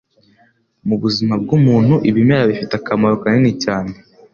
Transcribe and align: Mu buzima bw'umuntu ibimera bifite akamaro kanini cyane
Mu 0.87 0.95
buzima 1.03 1.33
bw'umuntu 1.43 1.93
ibimera 2.09 2.49
bifite 2.51 2.73
akamaro 2.77 3.15
kanini 3.23 3.51
cyane 3.63 3.93